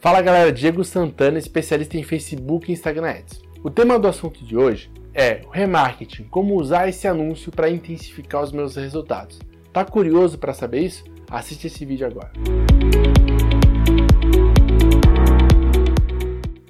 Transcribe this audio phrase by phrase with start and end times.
[0.00, 3.42] Fala galera, Diego Santana, especialista em Facebook e Instagram Ads.
[3.62, 8.42] O tema do assunto de hoje é o remarketing, como usar esse anúncio para intensificar
[8.42, 9.38] os meus resultados.
[9.70, 11.04] Tá curioso para saber isso?
[11.30, 12.32] Assiste esse vídeo agora.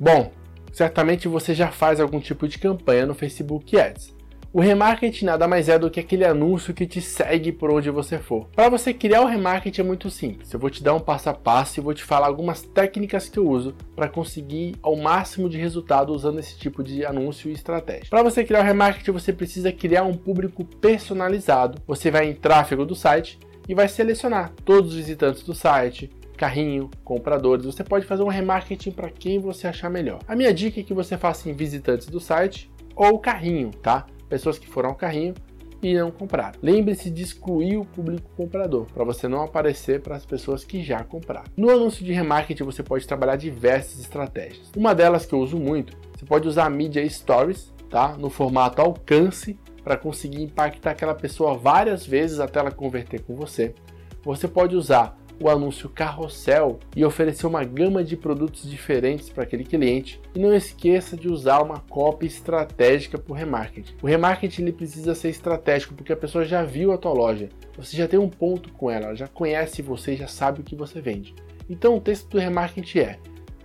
[0.00, 0.32] Bom,
[0.72, 4.12] certamente você já faz algum tipo de campanha no Facebook Ads.
[4.52, 8.18] O remarketing nada mais é do que aquele anúncio que te segue por onde você
[8.18, 8.48] for.
[8.48, 10.52] Para você criar o remarketing é muito simples.
[10.52, 13.38] Eu vou te dar um passo a passo e vou te falar algumas técnicas que
[13.38, 18.08] eu uso para conseguir ao máximo de resultado usando esse tipo de anúncio e estratégia.
[18.10, 21.80] Para você criar o remarketing, você precisa criar um público personalizado.
[21.86, 23.38] Você vai em tráfego do site
[23.68, 27.66] e vai selecionar todos os visitantes do site, carrinho, compradores.
[27.66, 30.18] Você pode fazer um remarketing para quem você achar melhor.
[30.26, 34.06] A minha dica é que você faça em visitantes do site ou carrinho, tá?
[34.30, 35.34] Pessoas que foram ao carrinho
[35.82, 36.58] e não compraram.
[36.62, 41.02] Lembre-se de excluir o público comprador, para você não aparecer para as pessoas que já
[41.02, 41.50] compraram.
[41.56, 44.70] No anúncio de remarketing você pode trabalhar diversas estratégias.
[44.76, 48.16] Uma delas que eu uso muito, você pode usar a mídia Stories, tá?
[48.16, 53.74] No formato alcance para conseguir impactar aquela pessoa várias vezes até ela converter com você.
[54.22, 59.64] Você pode usar o anúncio carrossel e oferecer uma gama de produtos diferentes para aquele
[59.64, 60.20] cliente.
[60.34, 63.94] E não esqueça de usar uma copy estratégica para o remarketing.
[64.02, 67.96] O remarketing ele precisa ser estratégico porque a pessoa já viu a tua loja, você
[67.96, 71.00] já tem um ponto com ela, ela já conhece você, já sabe o que você
[71.00, 71.34] vende.
[71.68, 73.18] Então o texto do remarketing é: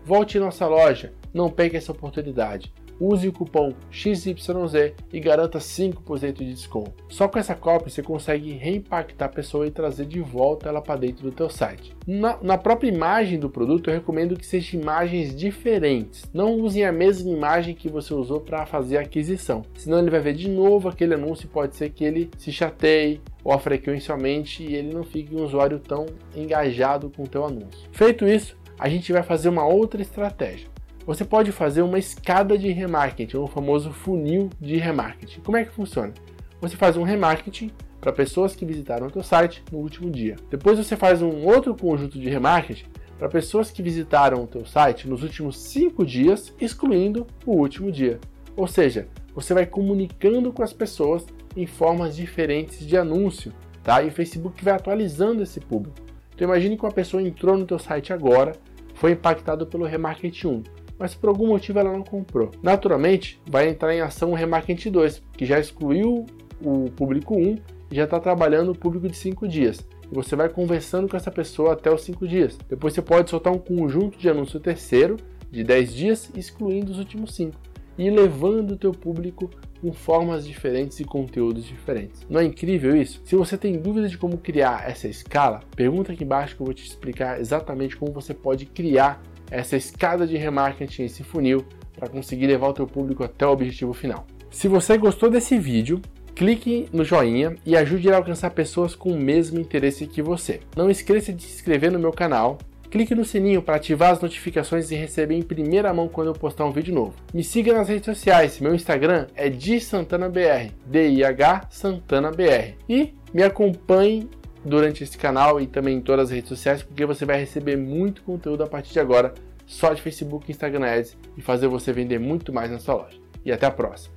[0.05, 6.33] volte em nossa loja, não pegue essa oportunidade use o cupom XYZ e garanta 5%
[6.33, 7.03] de desconto.
[7.09, 10.99] Só com essa cópia você consegue reimpactar a pessoa e trazer de volta ela para
[10.99, 11.95] dentro do teu site.
[12.05, 16.29] Na, na, própria imagem do produto, eu recomendo que sejam imagens diferentes.
[16.33, 20.19] Não usem a mesma imagem que você usou para fazer a aquisição, senão ele vai
[20.19, 24.75] ver de novo aquele anúncio e pode ser que ele se chateie ou frequencialmente e
[24.75, 27.87] ele não fique um usuário tão engajado com o teu anúncio.
[27.91, 30.74] Feito isso, a gente vai fazer uma outra estratégia
[31.05, 35.39] você pode fazer uma escada de remarketing, o famoso funil de remarketing.
[35.41, 36.11] Como é que funciona?
[36.59, 37.71] Você faz um remarketing
[38.01, 40.35] para pessoas que visitaram o seu site no último dia.
[40.49, 42.85] Depois você faz um outro conjunto de remarketing
[43.19, 48.19] para pessoas que visitaram o teu site nos últimos 5 dias, excluindo o último dia.
[48.57, 54.01] Ou seja, você vai comunicando com as pessoas em formas diferentes de anúncio, tá?
[54.01, 55.97] E o Facebook vai atualizando esse público.
[56.33, 58.53] Então imagine que uma pessoa entrou no teu site agora,
[58.95, 62.51] foi impactado pelo remarketing 1 mas por algum motivo ela não comprou.
[62.61, 66.25] Naturalmente, vai entrar em ação o Remarketing 2, que já excluiu
[66.61, 67.57] o público 1
[67.91, 69.85] e já está trabalhando o público de 5 dias.
[70.11, 72.57] E você vai conversando com essa pessoa até os 5 dias.
[72.69, 75.17] Depois você pode soltar um conjunto de anúncio terceiro
[75.51, 77.55] de 10 dias, excluindo os últimos 5.
[77.97, 79.49] E levando o teu público
[79.81, 82.25] com formas diferentes e conteúdos diferentes.
[82.29, 83.21] Não é incrível isso?
[83.23, 86.73] Se você tem dúvida de como criar essa escala, pergunta aqui embaixo que eu vou
[86.73, 92.47] te explicar exatamente como você pode criar essa escada de remarketing, esse funil, para conseguir
[92.47, 94.25] levar o teu público até o objetivo final.
[94.49, 96.01] Se você gostou desse vídeo,
[96.33, 100.59] clique no joinha e ajude a alcançar pessoas com o mesmo interesse que você.
[100.75, 102.57] Não esqueça de se inscrever no meu canal,
[102.89, 106.65] clique no sininho para ativar as notificações e receber em primeira mão quando eu postar
[106.65, 107.13] um vídeo novo.
[107.33, 112.75] Me siga nas redes sociais, meu Instagram é DiSantanaBR, D-I-H SantanaBR.
[112.87, 114.29] E me acompanhe
[114.65, 118.23] durante esse canal e também em todas as redes sociais, porque você vai receber muito
[118.23, 119.33] conteúdo a partir de agora,
[119.65, 123.19] só de Facebook e Instagram Ads, e fazer você vender muito mais na sua loja.
[123.45, 124.14] E até a próxima!